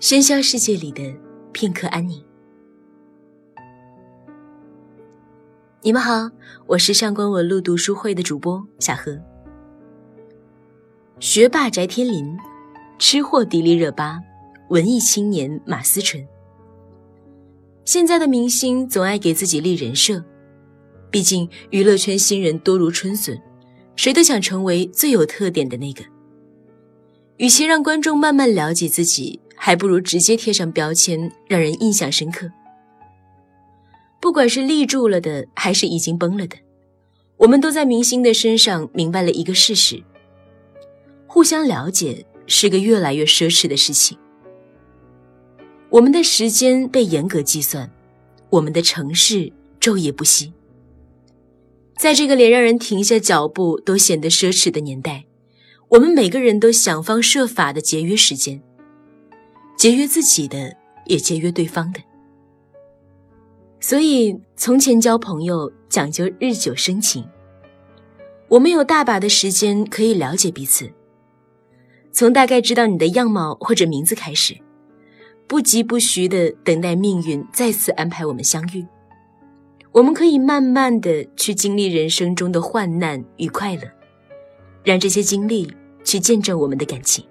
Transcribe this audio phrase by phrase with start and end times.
[0.00, 1.14] 喧嚣世界里的
[1.52, 2.24] 片刻安宁。
[5.82, 6.30] 你们好，
[6.66, 9.20] 我是上官文路读书会的主播小何。
[11.18, 12.34] 学霸翟天临，
[12.98, 14.18] 吃货迪丽热巴，
[14.70, 16.26] 文艺青年马思纯。
[17.84, 20.24] 现在的明星总爱给自己立人设，
[21.10, 23.38] 毕竟娱乐圈新人多如春笋，
[23.96, 26.02] 谁都想成为最有特点的那个。
[27.36, 32.50] 与其让观众慢慢了解自己，还不如直接贴上标签，让人印象深刻。
[34.18, 36.56] 不管是立住了的，还是已经崩了的，
[37.36, 40.02] 我们都在明星的身上明白了一个事实：
[41.26, 44.16] 互相了解是个越来越奢侈的事情。
[45.90, 47.90] 我们的时间被严格计算，
[48.48, 50.54] 我们的城市昼夜不息。
[51.98, 55.26] 在这个连让人停下脚步都显得奢侈的年代。
[55.90, 58.62] 我们每个人都想方设法的节约时间，
[59.80, 62.00] 节约自己的，也节约对方的。
[63.80, 67.26] 所以，从前交朋友讲究日久生情。
[68.48, 70.92] 我们有大把的时间可以了解彼此，
[72.12, 74.54] 从大概知道你的样貌或者名字开始，
[75.46, 78.86] 不疾不徐的等待命运再次安排我们相遇。
[79.92, 83.90] 我们可以慢慢的去经历人生中的患难与快乐，
[84.84, 85.72] 让这些经历。
[86.02, 87.22] 去见证我们的感情。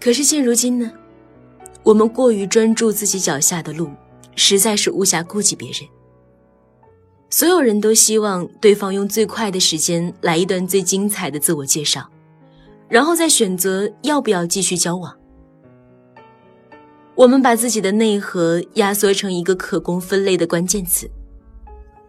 [0.00, 0.90] 可是现如今呢，
[1.82, 3.90] 我们过于专注自己脚下的路，
[4.34, 5.80] 实在是无暇顾及别人。
[7.28, 12.10] 所有人都希望对方用最快的时间来一段最精彩的自我介绍，
[12.88, 15.16] 然后再选择要不要继续交往。
[17.14, 21.08] 我们把自己的内核压缩成一个可供分类的关键词，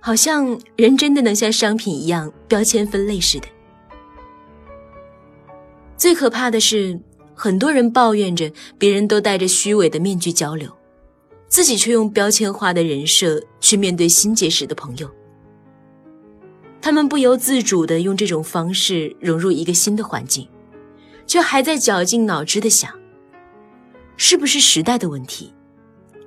[0.00, 3.46] 好像人真的能像商品一样标签分类似的。
[5.96, 6.98] 最可怕的是，
[7.34, 10.70] 很多人抱怨着别人都戴着虚伪的面具交流，
[11.48, 15.10] 自己却用标签化的人设去面对新结识的朋友。
[16.80, 20.48] 他们不由自主地用这种方式融入一个新的环境，
[21.26, 22.90] 却还在绞尽脑汁地想：
[24.16, 25.52] 是不是时代的问题？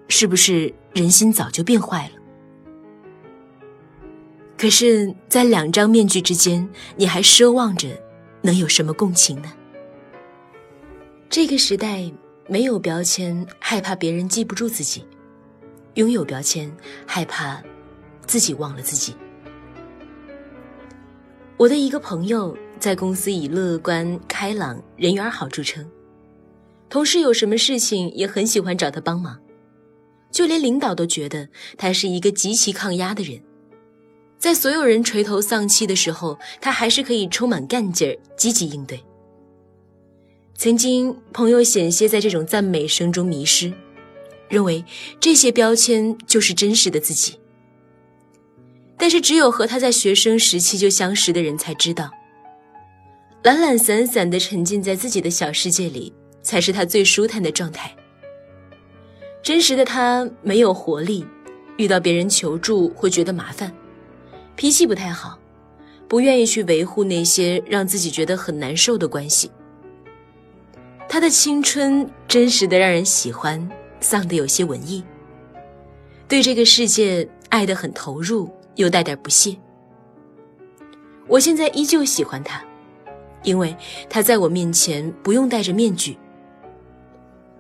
[0.07, 2.21] 是不是人心早就变坏了？
[4.57, 7.87] 可是，在两张面具之间，你还奢望着？
[8.41, 9.51] 能有什么共情呢？
[11.29, 12.09] 这个时代
[12.47, 15.01] 没有标签，害怕别人记不住自己；
[15.95, 16.71] 拥有标签，
[17.05, 17.61] 害怕
[18.25, 19.13] 自己忘了自己。
[21.57, 25.85] 我的一个朋友在公司以乐观、开朗、人缘好著称，
[26.89, 29.37] 同事有什么事情也很喜欢找他帮忙，
[30.31, 33.39] 就连领导都觉得他是一个极其抗压的人。
[34.39, 39.03] 在所有人垂头丧气的时候，他还是可以充满干劲儿，积极应对。
[40.59, 43.71] 曾经，朋友险些在这种赞美声中迷失，
[44.49, 44.83] 认为
[45.19, 47.39] 这些标签就是真实的自己。
[48.97, 52.09] 但是，只有和他在学生时期就相识的人才知道，
[53.43, 57.95] 懒懒散散的沉浸在自己的小世界里，才是他最舒坦的状态。
[59.43, 61.23] 真实的他没有活力，
[61.77, 63.71] 遇到别人求助会觉得麻烦。
[64.55, 65.37] 脾气不太好，
[66.07, 69.51] 不愿意去维护那些让自己觉得很难受的关系。
[71.09, 73.69] 他的青春真实的让人喜欢，
[73.99, 75.03] 丧的有些文艺。
[76.27, 79.55] 对这个世界爱得很投入，又带点不屑。
[81.27, 82.61] 我现在依旧喜欢他，
[83.43, 83.75] 因为
[84.09, 86.17] 他在我面前不用戴着面具。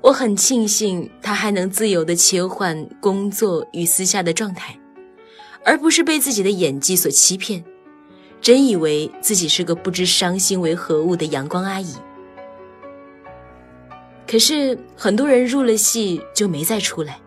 [0.01, 4.77] 我很庆幸他还能自由的切换工作与私下的状态。
[5.65, 7.61] 而不是被自己的演技所欺骗，
[8.39, 11.93] 真以为自己是个不知伤心为何物的阳光阿姨。
[14.27, 17.19] 可是很多人入了戏就没再出来，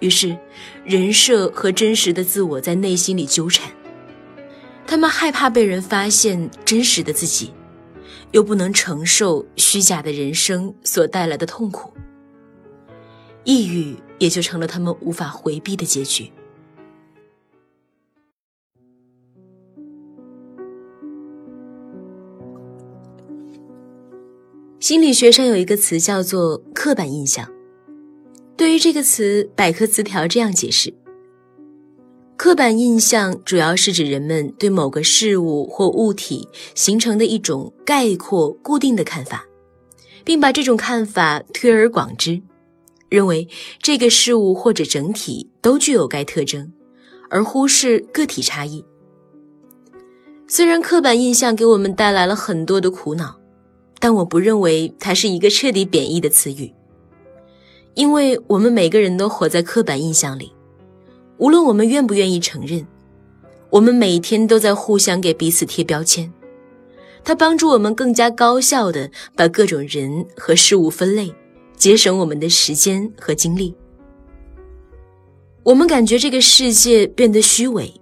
[0.00, 0.36] 于是
[0.84, 3.72] 人设和真实的自我在内心里纠缠。
[4.86, 7.52] 他们害怕被人发现真实的自己，
[8.32, 11.94] 又不能承受虚假的人生所带来的痛苦，
[13.44, 16.30] 抑郁也就成了他们无法回避的结局。
[24.82, 27.48] 心理学上有一个词叫做刻板印象。
[28.56, 30.92] 对于这个词，百科词条这样解释：
[32.36, 39.46] 刻板印象主要是指人们对某个事物或物体形成的一种概括、固定的看法，
[40.24, 42.42] 并把这种看法推而广之，
[43.08, 43.46] 认为
[43.80, 46.72] 这个事物或者整体都具有该特征，
[47.30, 48.84] 而忽视个体差异。
[50.48, 53.41] 虽然刻板印象给我们带来了很多的苦恼。
[54.02, 56.74] 但我不认为它是一个彻底贬义的词语，
[57.94, 60.52] 因为我们每个人都活在刻板印象里，
[61.36, 62.84] 无论我们愿不愿意承认，
[63.70, 66.32] 我们每天都在互相给彼此贴标签。
[67.22, 71.32] 它帮助我们更加高效的把各种人和事物分类，
[71.76, 73.72] 节省我们的时间和精力。
[75.62, 77.94] 我们感觉这个世界变得虚伪，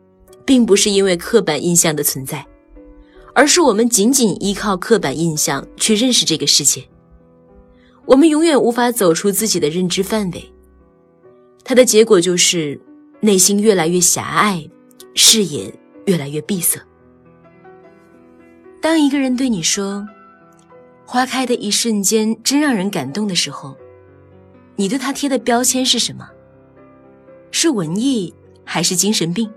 [0.46, 2.46] 并不是因为刻板印象的存在。
[3.34, 6.84] 而是我们仅仅依靠刻板印象去认识这个世界，
[8.06, 10.52] 我们永远无法走出自己的认知范围。
[11.64, 12.80] 它的结果就是
[13.20, 14.68] 内心越来越狭隘，
[15.14, 15.72] 视野
[16.06, 16.80] 越来越闭塞。
[18.80, 20.06] 当一个人对你说
[21.04, 23.76] “花开的一瞬间真让人感动”的时候，
[24.76, 26.28] 你对他贴的标签是什么？
[27.52, 28.32] 是文艺
[28.64, 29.50] 还是精神病？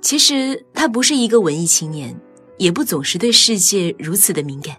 [0.00, 2.18] 其实他不是一个文艺青年，
[2.58, 4.76] 也不总是对世界如此的敏感。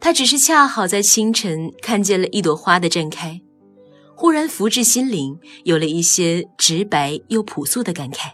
[0.00, 3.40] 他只是恰好在清晨看见了一朵花的绽开，
[4.14, 8.32] 忽然福至心灵，有了一些直白又朴素的感慨。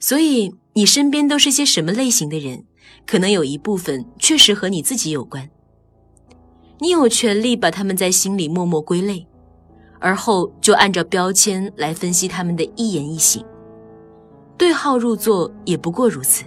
[0.00, 2.64] 所以，你身边都是些什么类型的人？
[3.06, 5.48] 可能有一部分确实和你自己有关。
[6.80, 9.26] 你有权利把他们在心里默默归类。
[10.02, 13.44] 而后就按照标签来分析他们的一言一行，
[14.58, 16.44] 对号入座也不过如此。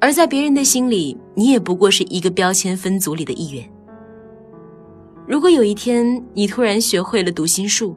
[0.00, 3.68] 而在别人的心里，你也不过是一个标签分组里的一员。
[5.26, 7.96] 如果有一天你突然学会了读心术，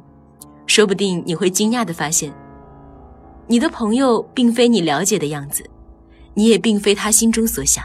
[0.66, 2.34] 说不定你会惊讶地发现，
[3.46, 5.64] 你的朋友并非你了解的样子，
[6.34, 7.84] 你也并非他心中所想，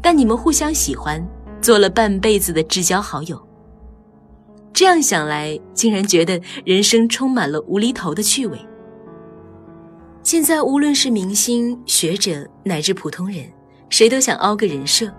[0.00, 1.20] 但你们互相喜欢，
[1.60, 3.49] 做了半辈子的至交好友。
[4.80, 8.58] 这样想来，竟然觉得人生充满了无厘头的趣味。
[10.22, 13.44] 现在，无论是明星、学者，乃至普通人，
[13.90, 15.12] 谁都想凹个人设。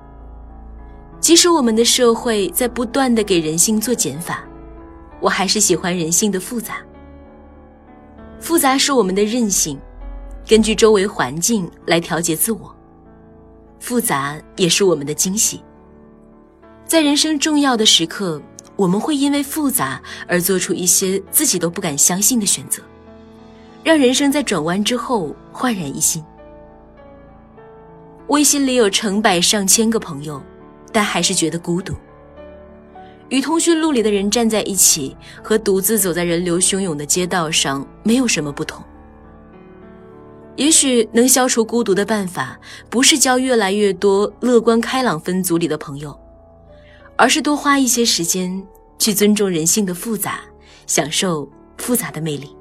[1.19, 4.43] 即使我们的社会在不断的给人性做减法，
[5.19, 6.77] 我还是喜欢人性的复杂。
[8.39, 9.79] 复杂是我们的韧性，
[10.47, 12.75] 根据周围环境来调节自我；
[13.79, 15.63] 复杂也是我们的惊喜，
[16.83, 18.41] 在人生重要的时刻。
[18.81, 22.81] 我们会因为复杂而做出一些自己都不敢相信的选择，
[23.83, 26.23] 让人生在转弯之后焕然一新。
[28.29, 30.41] 微信里有成百上千个朋友，
[30.91, 31.93] 但还是觉得孤独。
[33.29, 38.83] 与通讯录里的人站在一起，和独自走在人流汹涌的街道上没有什么不同。
[40.55, 46.19] 也许能消除孤独的办法，不是交越来越多乐观开朗分组里的朋友。
[47.17, 48.65] 而是多花一些时间
[48.97, 50.41] 去尊重人性的复杂，
[50.87, 51.47] 享受
[51.77, 52.55] 复杂的魅力。